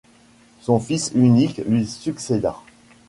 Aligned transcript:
Son 0.61 0.79
fils 0.79 1.11
unique 1.13 1.61
lui 1.67 1.85
succéda. 1.85 2.57